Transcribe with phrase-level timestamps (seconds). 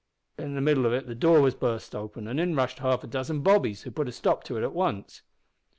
[0.35, 3.07] In the middle of it the door was burst open, an' in rushed half a
[3.07, 5.21] dozen bobbies, who put a stop to it at once.